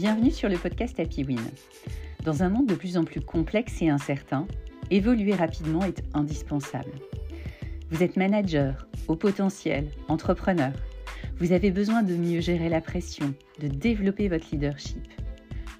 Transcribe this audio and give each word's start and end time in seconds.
Bienvenue 0.00 0.30
sur 0.30 0.48
le 0.48 0.56
podcast 0.56 0.98
Happy 0.98 1.24
Win. 1.24 1.42
Dans 2.24 2.42
un 2.42 2.48
monde 2.48 2.64
de 2.64 2.74
plus 2.74 2.96
en 2.96 3.04
plus 3.04 3.20
complexe 3.20 3.82
et 3.82 3.90
incertain, 3.90 4.46
évoluer 4.90 5.34
rapidement 5.34 5.84
est 5.84 6.02
indispensable. 6.14 6.90
Vous 7.90 8.02
êtes 8.02 8.16
manager, 8.16 8.88
au 9.08 9.16
potentiel, 9.16 9.90
entrepreneur. 10.08 10.72
Vous 11.36 11.52
avez 11.52 11.70
besoin 11.70 12.02
de 12.02 12.14
mieux 12.14 12.40
gérer 12.40 12.70
la 12.70 12.80
pression, 12.80 13.34
de 13.58 13.68
développer 13.68 14.28
votre 14.28 14.46
leadership. 14.50 15.06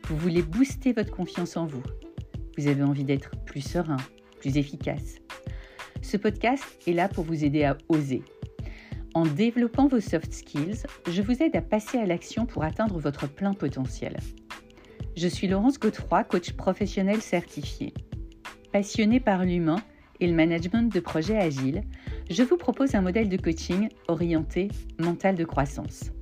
Vous 0.08 0.18
voulez 0.18 0.42
booster 0.42 0.92
votre 0.92 1.12
confiance 1.12 1.56
en 1.56 1.64
vous. 1.64 1.82
Vous 2.58 2.66
avez 2.66 2.82
envie 2.82 3.04
d'être 3.04 3.30
plus 3.46 3.62
serein, 3.62 3.96
plus 4.38 4.58
efficace. 4.58 5.16
Ce 6.02 6.18
podcast 6.18 6.64
est 6.86 6.92
là 6.92 7.08
pour 7.08 7.24
vous 7.24 7.42
aider 7.42 7.64
à 7.64 7.78
oser. 7.88 8.22
En 9.12 9.26
développant 9.26 9.88
vos 9.88 9.98
soft 9.98 10.32
skills, 10.32 10.84
je 11.08 11.20
vous 11.20 11.42
aide 11.42 11.56
à 11.56 11.60
passer 11.60 11.98
à 11.98 12.06
l'action 12.06 12.46
pour 12.46 12.62
atteindre 12.62 12.96
votre 13.00 13.28
plein 13.28 13.54
potentiel. 13.54 14.16
Je 15.16 15.26
suis 15.26 15.48
Laurence 15.48 15.80
Godefroy, 15.80 16.22
coach 16.22 16.52
professionnel 16.52 17.20
certifié. 17.20 17.92
Passionnée 18.72 19.18
par 19.18 19.44
l'humain 19.44 19.82
et 20.20 20.28
le 20.28 20.34
management 20.34 20.92
de 20.92 21.00
projets 21.00 21.36
agiles, 21.36 21.82
je 22.30 22.44
vous 22.44 22.56
propose 22.56 22.94
un 22.94 23.00
modèle 23.00 23.28
de 23.28 23.36
coaching 23.36 23.88
orienté 24.06 24.68
mental 25.00 25.34
de 25.34 25.44
croissance. 25.44 26.12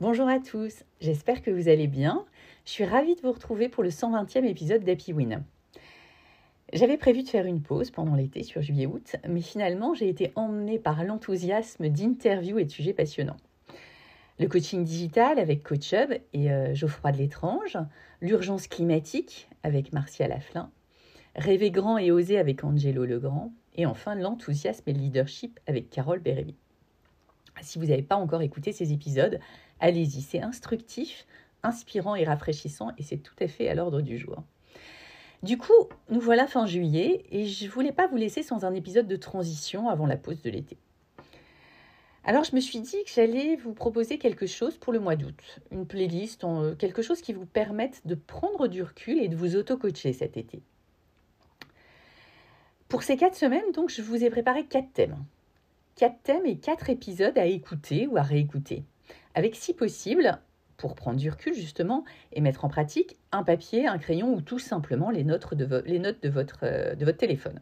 Bonjour 0.00 0.28
à 0.28 0.38
tous, 0.38 0.84
j'espère 1.00 1.42
que 1.42 1.50
vous 1.50 1.68
allez 1.68 1.88
bien. 1.88 2.24
Je 2.64 2.70
suis 2.70 2.84
ravie 2.84 3.16
de 3.16 3.22
vous 3.22 3.32
retrouver 3.32 3.68
pour 3.68 3.82
le 3.82 3.90
120e 3.90 4.44
épisode 4.44 4.84
d'Happy 4.84 5.12
Win. 5.12 5.42
J'avais 6.74 6.98
prévu 6.98 7.22
de 7.22 7.28
faire 7.28 7.46
une 7.46 7.62
pause 7.62 7.90
pendant 7.90 8.14
l'été 8.14 8.42
sur 8.42 8.60
juillet-août, 8.60 9.16
mais 9.26 9.40
finalement 9.40 9.94
j'ai 9.94 10.08
été 10.08 10.32
emmenée 10.34 10.78
par 10.78 11.02
l'enthousiasme 11.02 11.88
d'interviews 11.88 12.58
et 12.58 12.66
de 12.66 12.70
sujets 12.70 12.92
passionnants. 12.92 13.38
Le 14.38 14.48
coaching 14.48 14.84
digital 14.84 15.38
avec 15.38 15.62
CoachHub 15.62 16.12
et 16.34 16.52
euh, 16.52 16.74
Geoffroy 16.74 17.12
de 17.12 17.16
l'étrange, 17.16 17.78
l'urgence 18.20 18.66
climatique 18.66 19.48
avec 19.62 19.94
Martial 19.94 20.30
Afflin, 20.30 20.70
rêver 21.34 21.70
grand 21.70 21.96
et 21.96 22.10
oser 22.10 22.38
avec 22.38 22.62
Angelo 22.62 23.06
Legrand, 23.06 23.50
et 23.76 23.86
enfin 23.86 24.14
l'enthousiasme 24.14 24.84
et 24.88 24.92
le 24.92 25.00
leadership 25.00 25.58
avec 25.66 25.88
Carole 25.88 26.20
Bérémy. 26.20 26.54
Si 27.62 27.78
vous 27.78 27.86
n'avez 27.86 28.02
pas 28.02 28.16
encore 28.16 28.42
écouté 28.42 28.72
ces 28.72 28.92
épisodes, 28.92 29.40
allez-y, 29.80 30.20
c'est 30.20 30.42
instructif, 30.42 31.26
inspirant 31.62 32.14
et 32.14 32.24
rafraîchissant 32.24 32.92
et 32.98 33.02
c'est 33.02 33.16
tout 33.16 33.34
à 33.40 33.48
fait 33.48 33.68
à 33.68 33.74
l'ordre 33.74 34.02
du 34.02 34.18
jour. 34.18 34.44
Du 35.42 35.56
coup, 35.56 35.72
nous 36.10 36.20
voilà 36.20 36.46
fin 36.46 36.66
juillet 36.66 37.24
et 37.30 37.46
je 37.46 37.66
ne 37.66 37.70
voulais 37.70 37.92
pas 37.92 38.08
vous 38.08 38.16
laisser 38.16 38.42
sans 38.42 38.64
un 38.64 38.74
épisode 38.74 39.06
de 39.06 39.16
transition 39.16 39.88
avant 39.88 40.06
la 40.06 40.16
pause 40.16 40.42
de 40.42 40.50
l'été. 40.50 40.76
Alors 42.24 42.44
je 42.44 42.54
me 42.54 42.60
suis 42.60 42.80
dit 42.80 43.04
que 43.04 43.10
j'allais 43.10 43.56
vous 43.56 43.72
proposer 43.72 44.18
quelque 44.18 44.46
chose 44.46 44.76
pour 44.76 44.92
le 44.92 44.98
mois 44.98 45.16
d'août, 45.16 45.60
une 45.70 45.86
playlist, 45.86 46.44
euh, 46.44 46.74
quelque 46.74 47.02
chose 47.02 47.22
qui 47.22 47.32
vous 47.32 47.46
permette 47.46 48.06
de 48.06 48.14
prendre 48.14 48.66
du 48.66 48.82
recul 48.82 49.18
et 49.18 49.28
de 49.28 49.36
vous 49.36 49.56
auto-coacher 49.56 50.12
cet 50.12 50.36
été. 50.36 50.60
Pour 52.88 53.02
ces 53.02 53.16
quatre 53.16 53.36
semaines, 53.36 53.70
donc, 53.72 53.90
je 53.90 54.02
vous 54.02 54.24
ai 54.24 54.30
préparé 54.30 54.64
quatre 54.64 54.92
thèmes. 54.92 55.24
Quatre 55.94 56.22
thèmes 56.22 56.46
et 56.46 56.58
quatre 56.58 56.90
épisodes 56.90 57.36
à 57.38 57.46
écouter 57.46 58.06
ou 58.06 58.16
à 58.16 58.22
réécouter, 58.22 58.82
avec 59.34 59.56
si 59.56 59.72
possible 59.72 60.40
pour 60.78 60.94
prendre 60.94 61.18
du 61.18 61.28
recul 61.28 61.52
justement 61.54 62.04
et 62.32 62.40
mettre 62.40 62.64
en 62.64 62.68
pratique 62.68 63.16
un 63.32 63.42
papier, 63.42 63.86
un 63.86 63.98
crayon 63.98 64.32
ou 64.32 64.40
tout 64.40 64.60
simplement 64.60 65.10
les 65.10 65.24
notes 65.24 65.54
de, 65.54 65.64
votre, 66.28 66.58
euh, 66.62 66.94
votre 66.98 67.18
téléphone. 67.18 67.60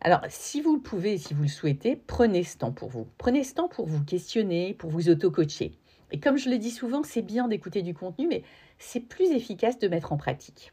Alors, 0.00 0.20
si 0.28 0.60
vous 0.60 0.76
le 0.76 0.82
pouvez, 0.82 1.18
si 1.18 1.34
vous 1.34 1.42
le 1.42 1.48
souhaitez, 1.48 1.96
prenez 1.96 2.44
ce 2.44 2.58
temps 2.58 2.72
pour 2.72 2.88
vous. 2.88 3.06
Prenez 3.16 3.42
ce 3.42 3.54
temps 3.54 3.68
pour 3.68 3.86
vous 3.86 4.04
questionner, 4.04 4.74
pour 4.74 4.90
vous 4.90 5.08
auto-coacher. 5.08 5.72
Et 6.10 6.20
comme 6.20 6.36
je 6.36 6.50
le 6.50 6.58
dis 6.58 6.70
souvent, 6.70 7.02
c'est 7.02 7.22
bien 7.22 7.48
d'écouter 7.48 7.82
du 7.82 7.94
contenu, 7.94 8.26
mais 8.26 8.42
c'est 8.78 9.00
plus 9.00 9.30
efficace 9.30 9.78
de 9.78 9.88
mettre 9.88 10.12
en 10.12 10.16
pratique. 10.16 10.72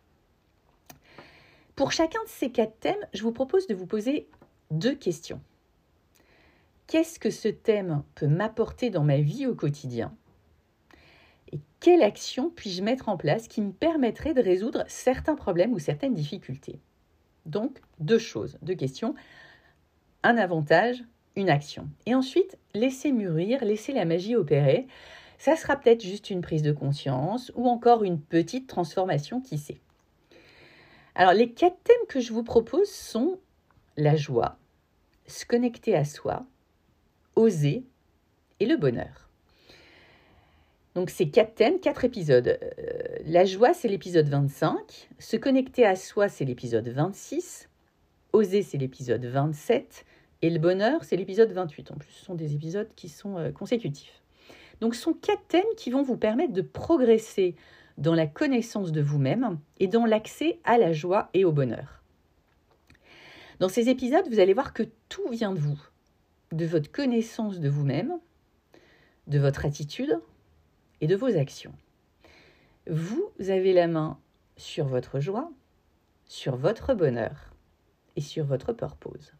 Pour 1.75 1.91
chacun 1.91 2.23
de 2.23 2.29
ces 2.29 2.51
quatre 2.51 2.79
thèmes, 2.79 3.05
je 3.13 3.21
vous 3.21 3.31
propose 3.31 3.67
de 3.67 3.75
vous 3.75 3.87
poser 3.87 4.27
deux 4.71 4.95
questions. 4.95 5.41
Qu'est-ce 6.87 7.19
que 7.19 7.31
ce 7.31 7.47
thème 7.47 8.03
peut 8.15 8.27
m'apporter 8.27 8.89
dans 8.89 9.03
ma 9.03 9.17
vie 9.17 9.45
au 9.45 9.55
quotidien? 9.55 10.15
Et 11.55 11.61
quelle 11.79 12.03
action 12.03 12.51
puis-je 12.53 12.83
mettre 12.83 13.07
en 13.07 13.15
place 13.15 13.47
qui 13.47 13.61
me 13.61 13.71
permettrait 13.71 14.33
de 14.33 14.41
résoudre 14.41 14.83
certains 14.87 15.35
problèmes 15.35 15.71
ou 15.71 15.79
certaines 15.79 16.13
difficultés? 16.13 16.81
Donc, 17.45 17.79
deux 17.99 18.19
choses, 18.19 18.57
deux 18.61 18.75
questions. 18.75 19.15
Un 20.23 20.35
avantage, 20.35 21.01
une 21.37 21.49
action. 21.49 21.87
Et 22.05 22.13
ensuite, 22.13 22.57
laisser 22.73 23.13
mûrir, 23.13 23.63
laisser 23.63 23.93
la 23.93 24.03
magie 24.03 24.35
opérer. 24.35 24.87
Ça 25.37 25.55
sera 25.55 25.77
peut-être 25.77 26.03
juste 26.03 26.29
une 26.29 26.41
prise 26.41 26.61
de 26.61 26.73
conscience 26.73 27.53
ou 27.55 27.69
encore 27.69 28.03
une 28.03 28.19
petite 28.19 28.67
transformation, 28.67 29.39
qui 29.39 29.57
sait. 29.57 29.79
Alors, 31.13 31.33
les 31.33 31.53
quatre 31.53 31.81
thèmes 31.83 32.07
que 32.09 32.19
je 32.19 32.33
vous 32.33 32.43
propose 32.43 32.89
sont 32.89 33.39
la 33.95 34.17
joie, 34.17 34.57
se 35.25 35.45
connecter 35.45 35.95
à 35.95 36.03
soi, 36.03 36.45
oser 37.37 37.85
et 38.59 38.65
le 38.65 38.75
bonheur. 38.75 39.24
Donc 40.95 41.09
c'est 41.09 41.27
quatre 41.27 41.55
thèmes, 41.55 41.79
quatre 41.79 42.05
épisodes. 42.05 42.47
Euh, 42.47 43.17
la 43.25 43.43
joie, 43.43 43.73
c'est 43.73 43.89
l'épisode 43.89 44.29
25. 44.29 45.09
Se 45.19 45.35
connecter 45.35 45.85
à 45.85 45.95
soi, 45.95 46.29
c'est 46.29 46.45
l'épisode 46.45 46.87
26. 46.87 47.69
Oser, 48.31 48.63
c'est 48.63 48.77
l'épisode 48.77 49.23
27. 49.25 50.05
Et 50.41 50.49
le 50.49 50.57
bonheur, 50.57 51.03
c'est 51.03 51.17
l'épisode 51.17 51.51
28. 51.51 51.91
En 51.91 51.95
plus, 51.95 52.11
ce 52.11 52.23
sont 52.23 52.35
des 52.35 52.55
épisodes 52.55 52.87
qui 52.95 53.09
sont 53.09 53.37
euh, 53.37 53.51
consécutifs. 53.51 54.21
Donc 54.79 54.95
ce 54.95 55.01
sont 55.01 55.13
quatre 55.13 55.45
thèmes 55.47 55.63
qui 55.77 55.91
vont 55.91 56.01
vous 56.01 56.17
permettre 56.17 56.53
de 56.53 56.61
progresser 56.61 57.55
dans 57.97 58.13
la 58.13 58.27
connaissance 58.27 58.91
de 58.91 59.01
vous-même 59.01 59.59
et 59.79 59.87
dans 59.87 60.05
l'accès 60.05 60.59
à 60.63 60.77
la 60.77 60.93
joie 60.93 61.29
et 61.33 61.45
au 61.45 61.51
bonheur. 61.51 62.03
Dans 63.59 63.69
ces 63.69 63.89
épisodes, 63.89 64.27
vous 64.29 64.39
allez 64.39 64.53
voir 64.53 64.73
que 64.73 64.83
tout 65.07 65.29
vient 65.29 65.53
de 65.53 65.59
vous, 65.59 65.81
de 66.51 66.65
votre 66.65 66.91
connaissance 66.91 67.59
de 67.59 67.69
vous-même, 67.69 68.17
de 69.27 69.39
votre 69.39 69.65
attitude, 69.65 70.19
et 71.01 71.07
de 71.07 71.15
vos 71.15 71.37
actions. 71.37 71.73
Vous 72.89 73.31
avez 73.39 73.73
la 73.73 73.87
main 73.87 74.19
sur 74.57 74.85
votre 74.85 75.19
joie, 75.19 75.51
sur 76.27 76.55
votre 76.55 76.93
bonheur 76.93 77.51
et 78.15 78.21
sur 78.21 78.45
votre 78.45 78.73
purpose. 78.73 79.33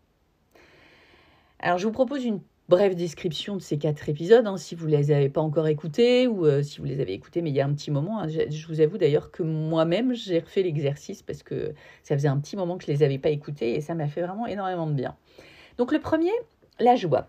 Alors 1.60 1.78
je 1.78 1.88
vous 1.88 1.94
propose 1.94 2.26
une 2.26 2.42
brève 2.68 2.96
description 2.96 3.56
de 3.56 3.62
ces 3.62 3.78
quatre 3.78 4.10
épisodes, 4.10 4.48
hein, 4.48 4.58
si 4.58 4.76
vous 4.76 4.88
ne 4.88 4.98
les 4.98 5.12
avez 5.12 5.30
pas 5.30 5.42
encore 5.42 5.68
écoutés 5.68 6.28
ou 6.28 6.46
euh, 6.46 6.64
si 6.64 6.80
vous 6.80 6.86
les 6.86 7.00
avez 7.00 7.14
écoutés, 7.14 7.42
mais 7.42 7.52
il 7.52 7.56
y 7.56 7.62
a 7.62 7.66
un 7.66 7.74
petit 7.74 7.92
moment. 7.92 8.22
Hein, 8.22 8.28
je, 8.28 8.68
vous 8.68 8.82
avoue 8.82 8.98
d'ailleurs 8.98 9.32
que 9.32 9.44
moi-même, 9.44 10.14
j'ai 10.14 10.40
refait 10.40 10.64
l'exercice 10.64 11.22
parce 11.22 11.44
que 11.44 11.74
ça 12.04 12.16
faisait 12.16 12.28
un 12.28 12.40
petit 12.40 12.56
moment 12.56 12.78
que 12.78 12.86
je 12.86 12.92
ne 12.92 12.98
les 12.98 13.04
avais 13.04 13.20
pas 13.20 13.30
écoutés 13.30 13.76
et 13.76 13.82
ça 13.82 13.94
m'a 13.94 14.08
fait 14.08 14.22
vraiment 14.22 14.48
énormément 14.48 14.88
de 14.88 14.94
bien. 14.94 15.16
Donc 15.78 15.92
le 15.92 16.00
premier, 16.00 16.32
la 16.80 16.96
joie. 16.96 17.28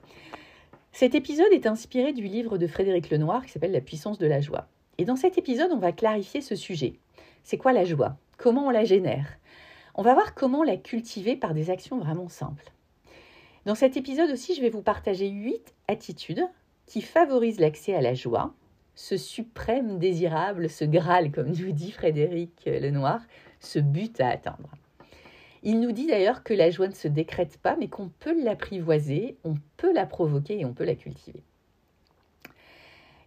Cet 0.99 1.15
épisode 1.15 1.53
est 1.53 1.67
inspiré 1.67 2.15
du 2.15 2.23
livre 2.23 2.57
de 2.57 2.67
Frédéric 2.67 3.11
Lenoir 3.11 3.45
qui 3.45 3.53
s'appelle 3.53 3.73
La 3.73 3.83
puissance 3.83 4.17
de 4.17 4.27
la 4.27 4.41
joie. 4.41 4.67
Et 4.97 5.05
dans 5.05 5.15
cet 5.15 5.37
épisode, 5.37 5.71
on 5.71 5.79
va 5.79 5.93
clarifier 5.93 6.41
ce 6.41 6.57
sujet. 6.57 6.95
C'est 7.45 7.59
quoi 7.59 7.75
la 7.75 7.85
joie? 7.85 8.17
Comment 8.39 8.69
on 8.69 8.71
la 8.71 8.87
génère? 8.87 9.37
On 9.95 10.01
va 10.01 10.15
voir 10.15 10.35
comment 10.35 10.63
la 10.63 10.79
cultiver 10.79 11.37
par 11.37 11.53
des 11.53 11.69
actions 11.69 11.99
vraiment 11.99 12.31
simples. 12.31 12.73
Dans 13.67 13.75
cet 13.75 13.99
épisode 13.99 14.31
aussi, 14.31 14.55
je 14.55 14.63
vais 14.63 14.71
vous 14.71 14.81
partager 14.81 15.29
huit 15.29 15.75
attitudes 15.87 16.49
qui 16.87 17.03
favorisent 17.03 17.61
l'accès 17.61 17.95
à 17.95 18.01
la 18.01 18.15
joie, 18.15 18.55
ce 18.95 19.19
suprême 19.19 19.99
désirable, 19.99 20.71
ce 20.71 20.87
Graal, 20.87 21.31
comme 21.31 21.49
nous 21.49 21.73
dit 21.73 21.93
Frédéric 21.93 22.65
Lenoir, 22.65 23.21
ce 23.61 23.81
but 23.81 24.19
à 24.19 24.29
atteindre. 24.29 24.71
Il 25.69 25.81
nous 25.81 25.91
dit 25.91 26.07
d'ailleurs 26.07 26.45
que 26.45 26.55
la 26.55 26.71
joie 26.71 26.87
ne 26.87 26.93
se 26.93 27.09
décrète 27.09 27.59
pas, 27.59 27.75
mais 27.77 27.89
qu'on 27.89 28.09
peut 28.09 28.41
l'apprivoiser, 28.41 29.37
on 29.43 29.55
peut 29.77 29.93
la 29.93 30.07
provoquer 30.07 30.61
et 30.61 30.65
on 30.65 30.73
peut 30.73 30.85
la 30.85 30.95
cultiver. 30.95 31.43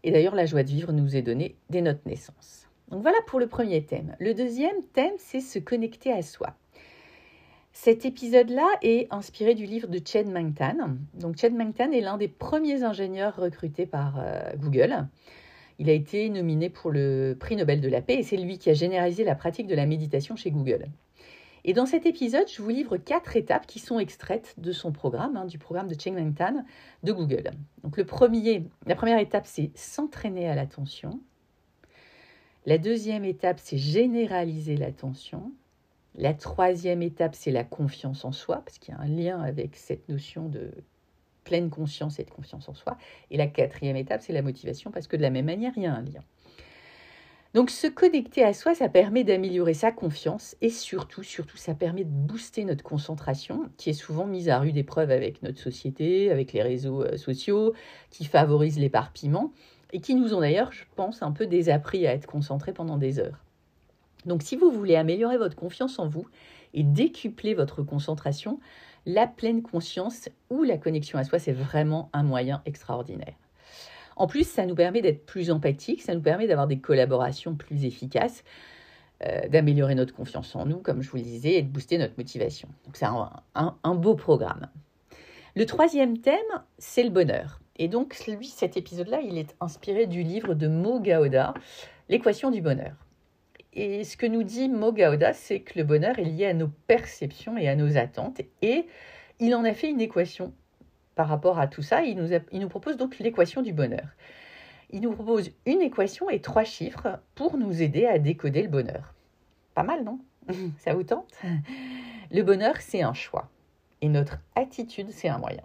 Et 0.04 0.12
d'ailleurs, 0.12 0.36
la 0.36 0.46
joie 0.46 0.64
de 0.64 0.70
vivre 0.70 0.94
nous 0.94 1.18
est 1.18 1.22
donnée 1.22 1.58
dès 1.70 1.82
notre 1.82 2.08
naissance. 2.08 2.70
Donc 2.88 3.02
voilà 3.02 3.18
pour 3.28 3.42
le 3.42 3.48
premier 3.48 3.84
thème. 3.84 4.16
Le 4.20 4.34
deuxième 4.34 4.82
thème, 4.94 5.12
c'est 5.18 5.42
se 5.42 5.60
connecter 5.60 6.14
à 6.14 6.22
soi. 6.22 6.56
Cet 7.74 8.06
épisode-là 8.06 8.70
est 8.84 9.14
inspiré 9.14 9.54
du 9.54 9.66
livre 9.66 9.90
de 9.90 10.00
Chen 10.00 10.32
Mangtan. 10.32 10.96
Donc 11.16 11.36
Chen 11.36 11.58
Mangtan 11.58 11.92
est 11.92 12.00
l'un 12.00 12.16
des 12.16 12.30
premiers 12.30 12.84
ingénieurs 12.84 13.36
recrutés 13.36 13.86
par 13.86 14.16
euh, 14.18 14.54
Google. 14.56 15.08
Il 15.78 15.90
a 15.90 15.94
été 15.94 16.30
nominé 16.30 16.70
pour 16.70 16.90
le 16.90 17.36
prix 17.38 17.58
Nobel 17.58 17.82
de 17.82 17.90
la 17.90 18.02
paix 18.02 18.16
et 18.16 18.24
c'est 18.24 18.38
lui 18.38 18.60
qui 18.60 18.70
a 18.70 18.74
généralisé 18.74 19.26
la 19.26 19.36
pratique 19.36 19.68
de 19.68 19.76
la 19.76 19.86
méditation 19.86 20.38
chez 20.38 20.52
Google. 20.52 20.88
Et 21.70 21.74
dans 21.74 21.86
cet 21.86 22.08
épisode, 22.08 22.48
je 22.52 22.64
vous 22.64 22.70
livre 22.72 22.98
quatre 22.98 23.36
étapes 23.36 23.68
qui 23.68 23.78
sont 23.78 24.00
extraites 24.00 24.56
de 24.58 24.72
son 24.72 24.92
programme, 24.92 25.38
hein, 25.38 25.46
du 25.46 25.60
programme 25.60 25.88
de 25.88 25.94
Cheng 25.94 26.34
Tan 26.34 26.66
de 27.04 27.12
Google. 27.12 27.52
Donc 27.84 27.96
le 27.96 28.06
premier, 28.06 28.66
la 28.88 28.96
première 28.96 29.20
étape, 29.20 29.46
c'est 29.46 29.70
s'entraîner 29.78 30.50
à 30.50 30.56
l'attention. 30.56 31.20
La 32.66 32.80
deuxième 32.80 33.24
étape, 33.24 33.60
c'est 33.62 33.78
généraliser 33.78 34.78
l'attention. 34.78 35.52
La 36.16 36.34
troisième 36.34 37.04
étape, 37.04 37.36
c'est 37.36 37.52
la 37.52 37.66
confiance 37.66 38.26
en 38.26 38.32
soi, 38.32 38.64
parce 38.66 38.80
qu'il 38.80 38.96
y 38.96 38.98
a 38.98 39.02
un 39.02 39.08
lien 39.08 39.40
avec 39.40 39.76
cette 39.76 40.10
notion 40.10 40.50
de 40.50 40.72
pleine 41.44 41.70
conscience 41.70 42.18
et 42.18 42.24
de 42.24 42.32
confiance 42.32 42.68
en 42.68 42.74
soi. 42.74 42.98
Et 43.30 43.38
la 43.38 43.46
quatrième 43.46 43.96
étape, 43.96 44.24
c'est 44.24 44.34
la 44.34 44.42
motivation, 44.42 44.90
parce 44.90 45.06
que 45.06 45.18
de 45.18 45.22
la 45.22 45.30
même 45.30 45.46
manière, 45.46 45.74
il 45.76 45.84
y 45.84 45.86
a 45.86 45.94
un 45.94 46.02
lien. 46.02 46.24
Donc 47.56 47.72
se 47.72 47.88
connecter 47.88 48.44
à 48.44 48.54
soi, 48.54 48.76
ça 48.76 48.90
permet 48.90 49.24
d'améliorer 49.24 49.74
sa 49.74 49.92
confiance 49.92 50.56
et 50.62 50.70
surtout, 50.70 51.24
surtout, 51.24 51.58
ça 51.58 51.74
permet 51.74 52.04
de 52.04 52.12
booster 52.12 52.64
notre 52.64 52.84
concentration 52.84 53.72
qui 53.78 53.90
est 53.90 53.94
souvent 53.94 54.28
mise 54.28 54.50
à 54.50 54.60
rude 54.60 54.78
épreuve 54.78 55.10
avec 55.10 55.42
notre 55.42 55.58
société, 55.58 56.30
avec 56.30 56.54
les 56.54 56.62
réseaux 56.62 57.02
euh, 57.02 57.18
sociaux, 57.18 57.74
qui 58.12 58.26
favorisent 58.26 58.78
l'éparpillement 58.78 59.52
et 59.94 60.00
qui 60.00 60.14
nous 60.14 60.36
ont 60.36 60.42
d'ailleurs, 60.42 60.72
je 60.72 60.84
pense, 60.96 61.24
un 61.24 61.32
peu 61.32 61.48
désappris 61.48 62.06
à 62.06 62.14
être 62.14 62.28
concentrés 62.28 62.74
pendant 62.74 62.98
des 62.98 63.18
heures. 63.18 63.44
Donc 64.28 64.44
si 64.44 64.56
vous 64.56 64.70
voulez 64.70 64.96
améliorer 64.96 65.38
votre 65.38 65.56
confiance 65.56 65.98
en 65.98 66.08
vous 66.08 66.28
et 66.76 66.84
décupler 66.84 67.56
votre 67.56 67.82
concentration, 67.82 68.60
la 69.08 69.26
pleine 69.26 69.64
conscience 69.64 70.30
ou 70.52 70.62
la 70.62 70.78
connexion 70.78 71.18
à 71.18 71.24
soi, 71.24 71.40
c'est 71.40 71.54
vraiment 71.54 72.12
un 72.14 72.22
moyen 72.22 72.62
extraordinaire. 72.68 73.34
En 74.20 74.28
plus, 74.28 74.48
ça 74.48 74.66
nous 74.66 74.76
permet 74.76 75.02
d'être 75.02 75.26
plus 75.26 75.50
empathiques, 75.50 76.02
ça 76.02 76.14
nous 76.14 76.22
permet 76.22 76.46
d'avoir 76.46 76.68
des 76.68 76.80
collaborations 76.80 77.56
plus 77.56 77.86
efficaces, 77.86 78.44
euh, 79.26 79.48
d'améliorer 79.48 79.96
notre 79.96 80.14
confiance 80.14 80.54
en 80.58 80.66
nous, 80.66 80.80
comme 80.80 81.02
je 81.02 81.10
vous 81.10 81.18
le 81.18 81.24
disais, 81.24 81.54
et 81.54 81.62
de 81.62 81.70
booster 81.70 81.98
notre 81.98 82.16
motivation. 82.18 82.68
Donc 82.86 82.98
c'est 82.98 83.06
un, 83.06 83.96
beau 83.96 84.16
programme. 84.16 84.68
Le 85.56 85.66
troisième 85.66 86.18
thème, 86.18 86.36
c'est 86.78 87.04
le 87.04 87.10
bonheur. 87.10 87.62
Et 87.78 87.88
donc, 87.88 88.20
lui, 88.28 88.48
cet 88.48 88.76
épisode-là, 88.76 89.22
il 89.22 89.38
est 89.38 89.56
inspiré 89.62 90.06
du 90.06 90.22
livre 90.22 90.54
de 90.54 90.68
Mo 90.68 91.00
Gaoda, 91.00 91.54
L'équation 92.10 92.52
du 92.52 92.62
bonheur. 92.62 92.96
Et 93.72 94.04
ce 94.04 94.18
que 94.18 94.26
nous 94.26 94.44
dit 94.44 94.68
Mo 94.68 94.92
Gaoda, 94.92 95.32
c'est 95.32 95.62
que 95.62 95.80
le 95.80 95.86
bonheur 95.86 96.20
est 96.20 96.26
lié 96.26 96.48
à 96.48 96.54
nos 96.54 96.70
perceptions 96.88 97.58
et 97.58 97.70
à 97.70 97.76
nos 97.76 97.98
attentes. 97.98 98.42
Et 98.62 98.86
il 99.40 99.56
en 99.56 99.64
a 99.64 99.74
fait 99.74 99.90
une 99.90 100.02
équation 100.02 100.54
par 101.20 101.28
rapport 101.28 101.60
à 101.60 101.68
tout 101.68 101.82
ça, 101.82 102.02
il 102.04 102.16
nous, 102.16 102.70
propose 102.70 102.96
donc 102.96 103.20
l'équation 103.20 103.62
du 103.62 103.74
bonheur. 103.74 104.08
Il 104.90 105.02
nous 105.02 105.12
propose 105.12 105.52
une 105.66 105.82
équation 105.82 106.30
et 106.30 106.40
trois 106.40 106.64
chiffres 106.64 107.20
pour 107.36 107.58
nous 107.58 107.82
aider 107.82 108.06
à 108.06 108.20
décoder 108.20 108.62
le 108.62 108.70
bonheur. 108.70 109.14
Pas 109.76 109.84
mal, 109.84 110.06
non? 110.06 110.22
Ça 110.78 110.94
vous 110.94 111.04
tente? 111.04 111.38
Le 112.32 112.42
bonheur, 112.42 112.78
c'est 112.80 113.02
un 113.02 113.14
choix. 113.14 113.50
Et 114.00 114.08
notre 114.08 114.40
attitude, 114.56 115.12
c'est 115.12 115.28
un 115.28 115.40
moyen. 115.40 115.64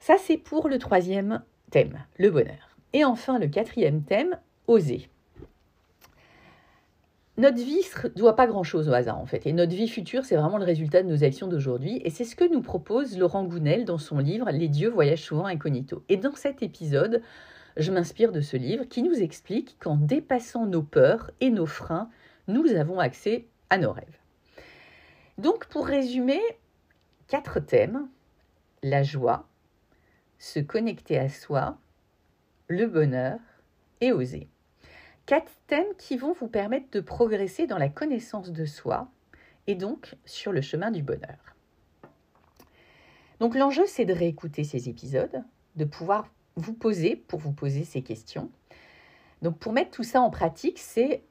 Ça, 0.00 0.16
c'est 0.18 0.36
pour 0.36 0.68
le 0.68 0.78
troisième 0.78 1.42
thème, 1.70 2.04
le 2.18 2.30
bonheur. 2.30 2.76
Et 2.92 3.06
enfin, 3.06 3.38
le 3.38 3.46
quatrième 3.46 4.02
thème, 4.02 4.38
oser 4.66 5.08
notre 7.42 7.58
vie 7.58 7.84
ne 8.04 8.08
doit 8.10 8.36
pas 8.36 8.46
grand-chose 8.46 8.88
au 8.88 8.92
hasard 8.92 9.18
en 9.18 9.26
fait. 9.26 9.46
Et 9.46 9.52
notre 9.52 9.74
vie 9.74 9.88
future, 9.88 10.24
c'est 10.24 10.36
vraiment 10.36 10.58
le 10.58 10.64
résultat 10.64 11.02
de 11.02 11.08
nos 11.08 11.24
actions 11.24 11.48
d'aujourd'hui. 11.48 12.00
Et 12.04 12.10
c'est 12.10 12.24
ce 12.24 12.36
que 12.36 12.50
nous 12.50 12.62
propose 12.62 13.18
Laurent 13.18 13.42
Gounel 13.44 13.84
dans 13.84 13.98
son 13.98 14.18
livre 14.18 14.48
Les 14.52 14.68
dieux 14.68 14.88
voyagent 14.88 15.24
souvent 15.24 15.46
incognito. 15.46 16.04
Et 16.08 16.16
dans 16.16 16.36
cet 16.36 16.62
épisode, 16.62 17.20
je 17.76 17.90
m'inspire 17.90 18.30
de 18.30 18.40
ce 18.40 18.56
livre 18.56 18.84
qui 18.84 19.02
nous 19.02 19.20
explique 19.20 19.76
qu'en 19.80 19.96
dépassant 19.96 20.66
nos 20.66 20.84
peurs 20.84 21.32
et 21.40 21.50
nos 21.50 21.66
freins, 21.66 22.08
nous 22.46 22.64
avons 22.76 23.00
accès 23.00 23.46
à 23.70 23.78
nos 23.78 23.90
rêves. 23.90 24.18
Donc 25.38 25.66
pour 25.66 25.86
résumer, 25.86 26.40
quatre 27.26 27.58
thèmes. 27.58 28.08
La 28.84 29.02
joie, 29.02 29.48
se 30.38 30.60
connecter 30.60 31.18
à 31.18 31.28
soi, 31.28 31.78
le 32.68 32.86
bonheur 32.86 33.38
et 34.00 34.12
oser. 34.12 34.51
Quatre 35.32 35.56
thèmes 35.66 35.94
qui 35.96 36.18
vont 36.18 36.34
vous 36.34 36.46
permettre 36.46 36.90
de 36.90 37.00
progresser 37.00 37.66
dans 37.66 37.78
la 37.78 37.88
connaissance 37.88 38.52
de 38.52 38.66
soi 38.66 39.08
et 39.66 39.74
donc 39.74 40.14
sur 40.26 40.52
le 40.52 40.60
chemin 40.60 40.90
du 40.90 41.02
bonheur. 41.02 41.56
Donc 43.40 43.54
l'enjeu, 43.54 43.84
c'est 43.86 44.04
de 44.04 44.12
réécouter 44.12 44.62
ces 44.62 44.90
épisodes, 44.90 45.42
de 45.76 45.86
pouvoir 45.86 46.28
vous 46.56 46.74
poser 46.74 47.16
pour 47.16 47.40
vous 47.40 47.52
poser 47.52 47.84
ces 47.84 48.02
questions. 48.02 48.50
Donc 49.40 49.58
pour 49.58 49.72
mettre 49.72 49.90
tout 49.90 50.02
ça 50.02 50.20
en 50.20 50.28
pratique, 50.28 50.78
c'est 50.78 51.24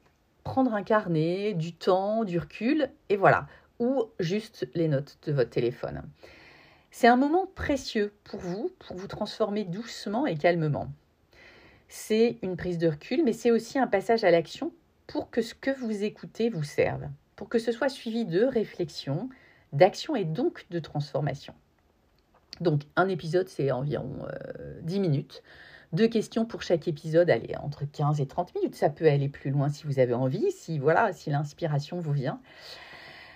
prendre 0.43 0.73
un 0.73 0.81
carnet, 0.81 1.53
du 1.53 1.75
temps, 1.75 2.23
du 2.23 2.39
recul, 2.39 2.89
et 3.09 3.17
voilà, 3.17 3.45
ou 3.77 4.05
juste 4.19 4.67
les 4.73 4.87
notes 4.87 5.19
de 5.27 5.31
votre 5.31 5.51
téléphone. 5.51 6.01
C'est 6.89 7.07
un 7.07 7.17
moment 7.17 7.45
précieux 7.53 8.15
pour 8.23 8.39
vous, 8.39 8.71
pour 8.79 8.95
vous 8.95 9.07
transformer 9.07 9.63
doucement 9.63 10.25
et 10.25 10.37
calmement 10.37 10.91
c'est 11.93 12.37
une 12.41 12.55
prise 12.55 12.77
de 12.77 12.87
recul, 12.87 13.21
mais 13.25 13.33
c'est 13.33 13.51
aussi 13.51 13.77
un 13.77 13.85
passage 13.85 14.23
à 14.23 14.31
l'action 14.31 14.71
pour 15.07 15.29
que 15.29 15.41
ce 15.41 15.53
que 15.53 15.71
vous 15.71 16.05
écoutez 16.05 16.49
vous 16.49 16.63
serve, 16.63 17.03
pour 17.35 17.49
que 17.49 17.59
ce 17.59 17.73
soit 17.73 17.89
suivi 17.89 18.23
de 18.23 18.45
réflexion, 18.45 19.27
d'action 19.73 20.15
et 20.15 20.23
donc 20.23 20.65
de 20.71 20.79
transformation. 20.79 21.53
Donc 22.61 22.83
un 22.95 23.09
épisode, 23.09 23.49
c'est 23.49 23.71
environ 23.71 24.25
10 24.83 24.95
euh, 24.95 25.01
minutes. 25.01 25.43
Deux 25.91 26.07
questions 26.07 26.45
pour 26.45 26.61
chaque 26.61 26.87
épisode, 26.87 27.29
allez, 27.29 27.57
entre 27.57 27.83
15 27.83 28.21
et 28.21 28.25
30 28.25 28.55
minutes. 28.55 28.75
Ça 28.75 28.89
peut 28.89 29.07
aller 29.07 29.27
plus 29.27 29.51
loin 29.51 29.67
si 29.67 29.85
vous 29.85 29.99
avez 29.99 30.13
envie, 30.13 30.49
si 30.53 30.79
voilà, 30.79 31.11
si 31.11 31.29
l'inspiration 31.29 31.99
vous 31.99 32.13
vient. 32.13 32.39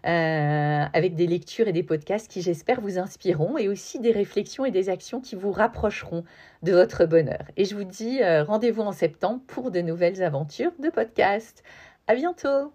Euh, 0.06 0.86
avec 0.92 1.16
des 1.16 1.26
lectures 1.28 1.70
et 1.70 1.72
des 1.72 1.84
podcasts 1.84 2.30
qui, 2.30 2.42
j'espère, 2.42 2.82
vous 2.82 3.00
inspireront 3.00 3.58
et 3.58 3.70
aussi 3.70 4.02
des 4.02 4.12
réflexions 4.12 4.66
et 4.66 4.72
des 4.72 4.90
actions 4.90 5.22
qui 5.22 5.36
vous 5.36 5.54
rapprocheront 5.54 6.26
de 6.62 6.74
votre 6.74 7.06
bonheur. 7.06 7.46
Et 7.56 7.64
je 7.64 7.74
vous 7.74 7.86
dis 7.86 8.22
euh, 8.22 8.44
rendez-vous 8.44 8.82
en 8.82 8.92
septembre 8.92 9.42
pour 9.48 9.72
de 9.72 9.80
nouvelles 9.80 10.22
aventures 10.22 10.74
de 10.80 10.90
podcast. 10.90 11.64
À 12.08 12.16
bientôt! 12.16 12.74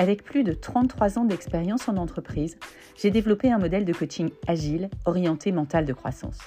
Avec 0.00 0.24
plus 0.24 0.44
de 0.44 0.54
33 0.54 1.18
ans 1.18 1.26
d'expérience 1.26 1.86
en 1.86 1.98
entreprise, 1.98 2.56
j'ai 2.96 3.10
développé 3.10 3.52
un 3.52 3.58
modèle 3.58 3.84
de 3.84 3.92
coaching 3.92 4.30
agile 4.46 4.88
orienté 5.04 5.52
mental 5.52 5.84
de 5.84 5.92
croissance. 5.92 6.38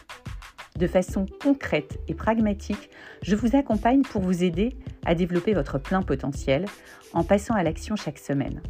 De 0.76 0.88
façon 0.88 1.28
concrète 1.40 2.00
et 2.08 2.16
pragmatique, 2.16 2.90
je 3.22 3.36
vous 3.36 3.56
accompagne 3.56 4.02
pour 4.02 4.24
vous 4.24 4.44
aider 4.44 4.76
à 5.06 5.14
développer 5.14 5.54
votre 5.54 5.78
plein 5.78 6.02
potentiel 6.02 6.66
en 7.14 7.24
passant 7.24 7.54
à 7.54 7.62
l'action 7.62 7.96
chaque 7.96 8.18
semaine. 8.18 8.64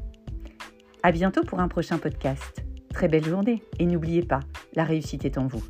À 1.02 1.14
bientôt 1.14 1.46
pour 1.46 1.62
un 1.62 1.70
prochain 1.70 1.98
podcast. 1.98 2.66
Très 2.94 3.08
belle 3.08 3.24
journée 3.24 3.64
et 3.80 3.86
n'oubliez 3.86 4.24
pas, 4.24 4.42
la 4.74 4.84
réussite 4.84 5.24
est 5.24 5.38
en 5.38 5.48
vous. 5.48 5.64